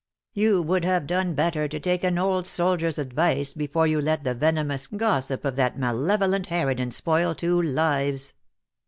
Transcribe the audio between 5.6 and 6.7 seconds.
malevolent